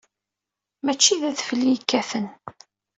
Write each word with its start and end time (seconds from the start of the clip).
Mačči 0.85 1.15
d 1.21 1.23
adfel 1.29 1.61
i 1.63 1.73
yekkaten. 1.73 2.25